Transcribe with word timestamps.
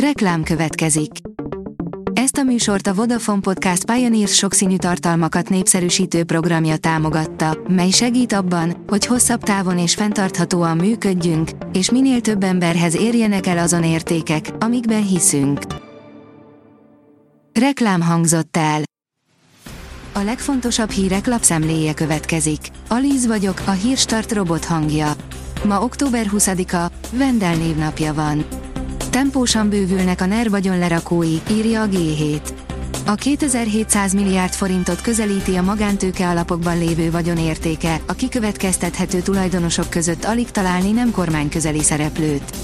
Reklám 0.00 0.42
következik. 0.42 1.10
Ezt 2.12 2.36
a 2.36 2.42
műsort 2.42 2.86
a 2.86 2.94
Vodafone 2.94 3.40
Podcast 3.40 3.84
Pioneers 3.84 4.34
sokszínű 4.34 4.76
tartalmakat 4.76 5.48
népszerűsítő 5.48 6.24
programja 6.24 6.76
támogatta, 6.76 7.58
mely 7.68 7.90
segít 7.90 8.32
abban, 8.32 8.84
hogy 8.86 9.06
hosszabb 9.06 9.42
távon 9.42 9.78
és 9.78 9.94
fenntarthatóan 9.94 10.76
működjünk, 10.76 11.50
és 11.72 11.90
minél 11.90 12.20
több 12.20 12.42
emberhez 12.42 12.96
érjenek 12.96 13.46
el 13.46 13.58
azon 13.58 13.84
értékek, 13.84 14.50
amikben 14.58 15.06
hiszünk. 15.06 15.60
Reklám 17.52 18.02
hangzott 18.02 18.56
el. 18.56 18.82
A 20.12 20.20
legfontosabb 20.20 20.90
hírek 20.90 21.26
lapszemléje 21.26 21.94
következik. 21.94 22.60
Alíz 22.88 23.26
vagyok, 23.26 23.62
a 23.66 23.70
hírstart 23.70 24.32
robot 24.32 24.64
hangja. 24.64 25.12
Ma 25.64 25.82
október 25.82 26.26
20-a, 26.32 26.92
Vendel 27.12 27.56
névnapja 27.56 28.14
van. 28.14 28.65
Tempósan 29.16 29.68
bővülnek 29.68 30.20
a 30.20 30.26
NER 30.26 30.50
vagyonlerakói, 30.50 31.36
írja 31.50 31.82
a 31.82 31.88
G7. 31.88 32.40
A 33.06 33.14
2700 33.14 34.14
milliárd 34.14 34.52
forintot 34.52 35.00
közelíti 35.00 35.56
a 35.56 35.62
magántőke 35.62 36.28
alapokban 36.28 36.78
lévő 36.78 37.10
vagyon 37.10 37.38
értéke, 37.38 38.00
a 38.06 38.12
kikövetkeztethető 38.12 39.20
tulajdonosok 39.20 39.90
között 39.90 40.24
alig 40.24 40.50
találni 40.50 40.90
nem 40.90 41.10
kormányközeli 41.10 41.82
szereplőt. 41.82 42.56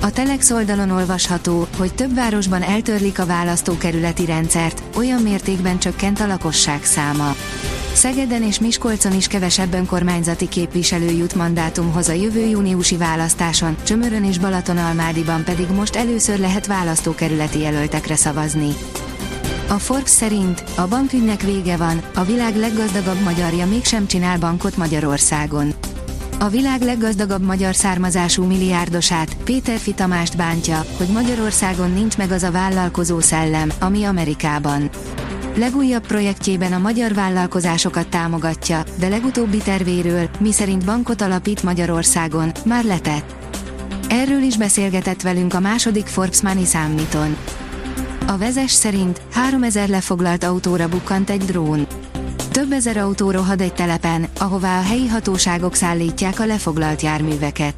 A 0.00 0.10
Telex 0.10 0.50
oldalon 0.50 0.90
olvasható, 0.90 1.66
hogy 1.78 1.94
több 1.94 2.14
városban 2.14 2.62
eltörlik 2.62 3.18
a 3.18 3.26
választókerületi 3.26 4.24
rendszert, 4.24 4.82
olyan 4.96 5.22
mértékben 5.22 5.78
csökkent 5.78 6.20
a 6.20 6.26
lakosság 6.26 6.84
száma. 6.84 7.34
Szegeden 7.96 8.42
és 8.42 8.60
Miskolcon 8.60 9.14
is 9.14 9.26
kevesebb 9.26 9.74
önkormányzati 9.74 10.48
képviselő 10.48 11.10
jut 11.10 11.34
mandátumhoz 11.34 12.08
a 12.08 12.12
jövő 12.12 12.46
júniusi 12.46 12.96
választáson, 12.96 13.76
Csömörön 13.82 14.24
és 14.24 14.38
Balatonalmádiban 14.38 15.44
pedig 15.44 15.68
most 15.68 15.96
először 15.96 16.38
lehet 16.38 16.66
választókerületi 16.66 17.60
jelöltekre 17.60 18.16
szavazni. 18.16 18.68
A 19.68 19.78
Forbes 19.78 20.10
szerint 20.10 20.64
a 20.76 20.86
bankügynek 20.86 21.42
vége 21.42 21.76
van, 21.76 22.02
a 22.14 22.24
világ 22.24 22.56
leggazdagabb 22.56 23.22
magyarja 23.24 23.66
mégsem 23.66 24.06
csinál 24.06 24.38
bankot 24.38 24.76
Magyarországon. 24.76 25.74
A 26.38 26.48
világ 26.48 26.82
leggazdagabb 26.82 27.42
magyar 27.42 27.74
származású 27.74 28.44
milliárdosát, 28.44 29.36
Péter 29.44 29.78
Fitamást 29.78 30.36
bántja, 30.36 30.84
hogy 30.96 31.08
Magyarországon 31.08 31.92
nincs 31.92 32.16
meg 32.16 32.30
az 32.30 32.42
a 32.42 32.50
vállalkozó 32.50 33.20
szellem, 33.20 33.70
ami 33.80 34.04
Amerikában. 34.04 34.90
Legújabb 35.58 36.06
projektjében 36.06 36.72
a 36.72 36.78
magyar 36.78 37.14
vállalkozásokat 37.14 38.08
támogatja, 38.08 38.82
de 38.98 39.08
legutóbbi 39.08 39.58
tervéről, 39.58 40.28
miszerint 40.38 40.84
bankot 40.84 41.20
alapít 41.20 41.62
Magyarországon, 41.62 42.52
már 42.64 42.84
letett. 42.84 43.34
Erről 44.08 44.42
is 44.42 44.56
beszélgetett 44.56 45.22
velünk 45.22 45.54
a 45.54 45.60
második 45.60 46.06
Forbes 46.06 46.42
Money 46.42 46.64
Summiton. 46.64 47.36
A 48.26 48.36
vezes 48.36 48.70
szerint 48.70 49.20
3000 49.32 49.88
lefoglalt 49.88 50.44
autóra 50.44 50.88
bukkant 50.88 51.30
egy 51.30 51.44
drón. 51.44 51.86
Több 52.50 52.72
ezer 52.72 52.96
autó 52.96 53.30
rohad 53.30 53.60
egy 53.60 53.74
telepen, 53.74 54.26
ahová 54.38 54.78
a 54.78 54.82
helyi 54.82 55.08
hatóságok 55.08 55.74
szállítják 55.74 56.40
a 56.40 56.46
lefoglalt 56.46 57.02
járműveket. 57.02 57.74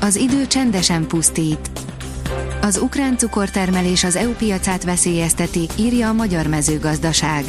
Az 0.00 0.16
idő 0.16 0.46
csendesen 0.46 1.06
pusztít. 1.06 1.70
Az 2.66 2.78
ukrán 2.78 3.16
cukortermelés 3.16 4.04
az 4.04 4.16
EU 4.16 4.32
piacát 4.32 4.84
veszélyezteti, 4.84 5.68
írja 5.76 6.08
a 6.08 6.12
Magyar 6.12 6.46
Mezőgazdaság. 6.46 7.44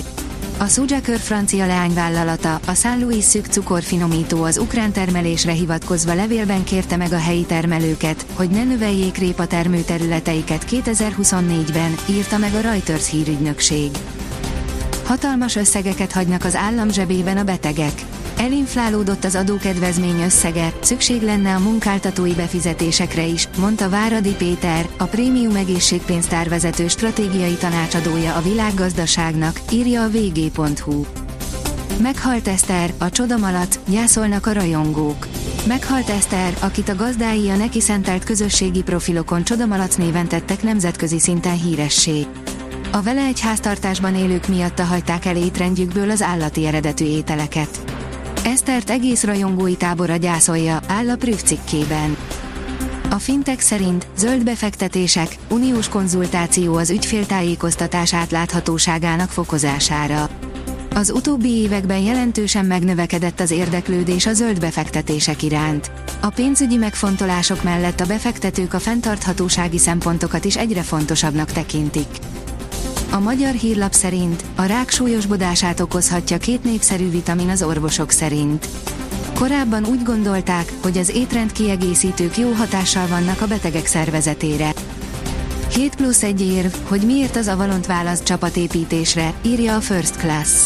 A 0.58 0.68
Sujakör 0.68 1.20
francia 1.20 1.66
leányvállalata, 1.66 2.60
a 2.68 2.73
San 2.73 3.00
Luis 3.00 3.23
szűk 3.23 3.45
cukorfinomító 3.45 4.44
az 4.44 4.58
ukrán 4.58 4.92
termelésre 4.92 5.52
hivatkozva 5.52 6.14
levélben 6.14 6.64
kérte 6.64 6.98
meg 6.98 7.12
a 7.12 7.18
helyi 7.18 7.45
termelőket, 7.45 8.26
hogy 8.34 8.50
ne 8.50 8.64
növeljék 8.64 9.18
répa 9.18 9.48
termőterületeiket 9.48 10.66
2024-ben, 10.70 11.95
írta 12.10 12.38
meg 12.38 12.54
a 12.54 12.60
Reuters 12.60 13.10
hírügynökség. 13.10 13.92
Hatalmas 15.06 15.56
összegeket 15.56 16.12
hagynak 16.12 16.44
az 16.44 16.56
állam 16.56 16.89
zsebében 16.89 17.38
a 17.38 17.44
betegek. 17.44 18.02
Elinflálódott 18.37 19.23
az 19.23 19.36
adókedvezmény 19.36 20.21
összege, 20.21 20.73
szükség 20.81 21.21
lenne 21.21 21.55
a 21.55 21.59
munkáltatói 21.59 22.33
befizetésekre 22.33 23.25
is, 23.25 23.48
mondta 23.58 23.89
Váradi 23.89 24.36
Péter, 24.36 24.89
a 24.98 25.03
Prémium 25.03 25.55
Egészségpénztár 25.55 26.49
vezető 26.49 26.87
stratégiai 26.87 27.53
tanácsadója 27.53 28.36
a 28.36 28.42
világgazdaságnak, 28.42 29.61
írja 29.71 30.03
a 30.03 30.09
vg.hu. 30.09 31.05
Meghalt 32.02 32.47
Eszter, 32.47 32.93
a 32.97 33.09
csodamalat, 33.09 33.80
gyászolnak 33.87 34.45
a 34.45 34.53
rajongók. 34.53 35.27
Meghalt 35.67 36.09
Eszter, 36.09 36.53
akit 36.59 36.89
a 36.89 36.95
gazdái 36.95 37.49
a 37.49 37.55
neki 37.55 37.81
szentelt 37.81 38.23
közösségi 38.23 38.83
profilokon 38.83 39.43
csodamalac 39.43 39.95
néven 39.95 40.27
tettek 40.27 40.64
nemzetközi 40.64 41.20
szinten 41.20 41.58
híressé. 41.61 42.26
A 42.92 43.02
vele 43.02 43.26
egy 43.26 43.39
háztartásban 43.39 44.15
élők 44.15 44.47
miatta 44.47 44.83
hagyták 44.83 45.26
el 45.26 45.36
étrendjükből 45.36 46.09
az 46.09 46.21
állati 46.21 46.65
eredetű 46.65 47.05
ételeket. 47.05 47.96
Esztert 48.47 48.89
egész 48.89 49.23
rajongói 49.23 49.75
tábora 49.75 50.15
gyászolja, 50.15 50.80
áll 50.87 51.09
a 51.09 51.15
Prüf 51.15 51.41
cikkében. 51.41 52.17
A 53.09 53.15
fintek 53.15 53.59
szerint 53.59 54.08
zöld 54.17 54.43
befektetések, 54.43 55.37
uniós 55.49 55.89
konzultáció 55.89 56.75
az 56.75 56.89
ügyféltájékoztatás 56.89 58.13
átláthatóságának 58.13 59.30
fokozására. 59.30 60.30
Az 60.93 61.11
utóbbi 61.11 61.49
években 61.49 61.99
jelentősen 61.99 62.65
megnövekedett 62.65 63.39
az 63.39 63.52
érdeklődés 63.52 64.25
a 64.25 64.33
zöld 64.33 64.59
befektetések 64.59 65.43
iránt. 65.43 65.91
A 66.21 66.29
pénzügyi 66.29 66.77
megfontolások 66.77 67.64
mellett 67.64 67.99
a 67.99 68.05
befektetők 68.05 68.73
a 68.73 68.79
fenntarthatósági 68.79 69.77
szempontokat 69.77 70.45
is 70.45 70.58
egyre 70.58 70.81
fontosabbnak 70.81 71.52
tekintik. 71.52 72.08
A 73.12 73.20
magyar 73.20 73.54
hírlap 73.54 73.94
szerint 73.94 74.44
a 74.56 74.64
rák 74.64 74.90
súlyosbodását 74.90 75.80
okozhatja 75.80 76.38
két 76.38 76.64
népszerű 76.64 77.10
vitamin 77.10 77.50
az 77.50 77.64
orvosok 77.64 78.12
szerint. 78.12 78.68
Korábban 79.34 79.86
úgy 79.86 80.04
gondolták, 80.04 80.73
hogy 80.82 80.98
az 80.98 81.10
étrend 81.10 81.52
kiegészítők 81.52 82.38
jó 82.38 82.52
hatással 82.52 83.08
vannak 83.08 83.42
a 83.42 83.48
betegek 83.48 83.86
szervezetére. 83.86 84.73
7 85.73 85.95
plusz 85.95 86.23
egy 86.23 86.42
érv, 86.42 86.73
hogy 86.88 87.02
miért 87.02 87.36
az 87.36 87.48
Avalont 87.48 87.86
választ 87.86 88.23
csapatépítésre, 88.23 89.34
írja 89.42 89.76
a 89.76 89.82
First 89.82 90.16
Class. 90.16 90.66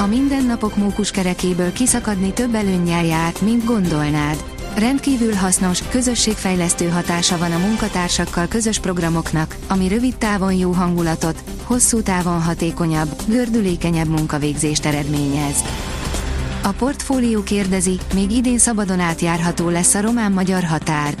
A 0.00 0.06
mindennapok 0.06 0.76
mókuskerekéből 0.76 1.72
kiszakadni 1.72 2.32
több 2.32 2.54
előnnyel 2.54 3.04
jár, 3.04 3.32
mint 3.40 3.64
gondolnád. 3.64 4.51
Rendkívül 4.76 5.34
hasznos, 5.34 5.88
közösségfejlesztő 5.88 6.88
hatása 6.88 7.38
van 7.38 7.52
a 7.52 7.58
munkatársakkal 7.58 8.46
közös 8.48 8.78
programoknak, 8.78 9.56
ami 9.68 9.88
rövid 9.88 10.16
távon 10.16 10.52
jó 10.52 10.70
hangulatot, 10.70 11.42
hosszú 11.64 12.02
távon 12.02 12.42
hatékonyabb, 12.42 13.08
gördülékenyebb 13.28 14.08
munkavégzést 14.08 14.86
eredményez. 14.86 15.64
A 16.62 16.72
portfólió 16.72 17.42
kérdezi, 17.42 17.98
még 18.14 18.30
idén 18.30 18.58
szabadon 18.58 19.00
átjárható 19.00 19.68
lesz 19.68 19.94
a 19.94 20.00
román-magyar 20.00 20.64
határ. 20.64 21.14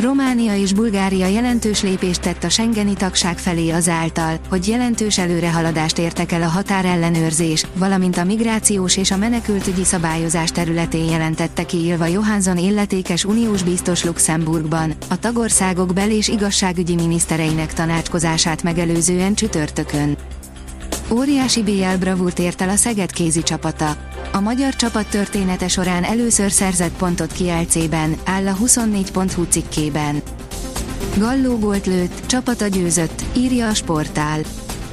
Románia 0.00 0.56
és 0.56 0.72
Bulgária 0.72 1.26
jelentős 1.26 1.82
lépést 1.82 2.20
tett 2.20 2.44
a 2.44 2.48
Schengeni 2.48 2.92
tagság 2.92 3.38
felé 3.38 3.70
azáltal, 3.70 4.38
hogy 4.48 4.68
jelentős 4.68 5.18
előrehaladást 5.18 5.98
értek 5.98 6.32
el 6.32 6.42
a 6.42 6.48
határellenőrzés, 6.48 7.66
valamint 7.74 8.16
a 8.16 8.24
migrációs 8.24 8.96
és 8.96 9.10
a 9.10 9.16
menekültügyi 9.16 9.84
szabályozás 9.84 10.50
területén 10.50 11.04
jelentette 11.04 11.66
ki 11.66 11.84
Ilva 11.84 12.06
Johansson 12.06 12.58
illetékes 12.58 13.24
uniós 13.24 13.62
biztos 13.62 14.04
Luxemburgban, 14.04 14.94
a 15.08 15.18
tagországok 15.18 15.92
bel- 15.92 16.10
és 16.10 16.28
igazságügyi 16.28 16.94
minisztereinek 16.94 17.72
tanácskozását 17.72 18.62
megelőzően 18.62 19.34
csütörtökön. 19.34 20.13
Óriási 21.10 21.62
BL 21.62 21.96
bravúrt 21.98 22.38
ért 22.38 22.60
el 22.60 22.68
a 22.68 22.76
Szeged 22.76 23.12
kézi 23.12 23.42
csapata. 23.42 23.96
A 24.32 24.40
magyar 24.40 24.74
csapat 24.76 25.06
története 25.06 25.68
során 25.68 26.04
először 26.04 26.50
szerzett 26.50 26.96
pontot 26.96 27.32
Kielcében, 27.32 28.16
áll 28.24 28.46
a 28.46 28.56
24.hu 28.64 29.44
cikkében. 29.48 30.22
Galló 31.18 31.58
gólt 31.58 31.86
lőtt, 31.86 32.26
csapata 32.26 32.66
győzött, 32.66 33.24
írja 33.36 33.68
a 33.68 33.74
sportál. 33.74 34.40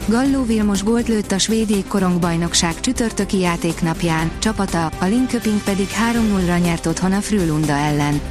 Galló 0.08 0.44
Vilmos 0.44 0.84
gólt 0.84 1.08
lőtt 1.08 1.32
a 1.32 1.38
svéd 1.38 1.70
jégkorongbajnokság 1.70 2.80
csütörtöki 2.80 3.40
játéknapján, 3.40 4.32
csapata, 4.40 4.86
a 4.86 5.06
Linköping 5.06 5.64
pedig 5.64 5.88
3-0-ra 6.14 6.62
nyert 6.64 6.86
otthon 6.86 7.12
a 7.12 7.22
Frölunda 7.22 7.74
ellen. 7.74 8.22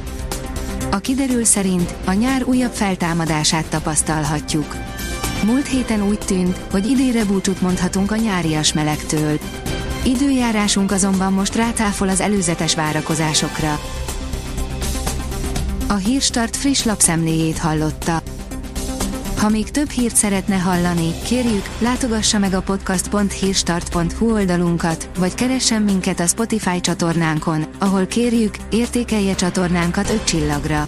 A 0.91 0.97
kiderül 0.97 1.43
szerint 1.43 1.95
a 2.05 2.13
nyár 2.13 2.43
újabb 2.43 2.73
feltámadását 2.73 3.65
tapasztalhatjuk. 3.65 4.75
Múlt 5.45 5.67
héten 5.67 6.07
úgy 6.07 6.19
tűnt, 6.19 6.57
hogy 6.71 6.89
idére 6.89 7.25
búcsút 7.25 7.61
mondhatunk 7.61 8.11
a 8.11 8.15
nyárias 8.15 8.73
melegtől. 8.73 9.39
Időjárásunk 10.03 10.91
azonban 10.91 11.33
most 11.33 11.55
rátáfol 11.55 12.09
az 12.09 12.19
előzetes 12.19 12.75
várakozásokra. 12.75 13.79
A 15.87 15.93
Hírstart 15.93 16.55
friss 16.55 16.83
lapszemléjét 16.83 17.57
hallotta. 17.57 18.21
Ha 19.37 19.49
még 19.49 19.71
több 19.71 19.89
hírt 19.89 20.15
szeretne 20.15 20.55
hallani, 20.55 21.11
kérjük, 21.25 21.69
látogassa 21.79 22.39
meg 22.39 22.53
a 22.53 22.61
podcast.hírstart.hu 22.61 24.31
oldalunkat, 24.31 25.09
vagy 25.17 25.33
keressen 25.33 25.81
minket 25.81 26.19
a 26.19 26.27
Spotify 26.27 26.81
csatornánkon, 26.81 27.65
ahol 27.79 28.05
kérjük, 28.05 28.55
értékelje 28.71 29.35
csatornánkat 29.35 30.09
5 30.09 30.23
csillagra. 30.23 30.87